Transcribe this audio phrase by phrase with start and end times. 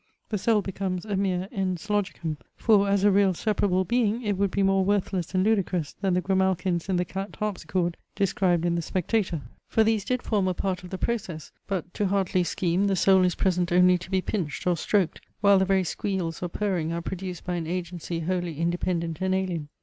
[0.29, 4.49] The soul becomes a mere ens logicum; for, as a real separable being, it would
[4.49, 8.81] be more worthless and ludicrous than the Grimalkins in the cat harpsichord, described in the
[8.81, 9.43] Spectator.
[9.67, 13.21] For these did form a part of the process; but, to Hartley's scheme, the soul
[13.23, 17.03] is present only to be pinched or stroked, while the very squeals or purring are
[17.03, 19.69] produced by an agency wholly independent and alien.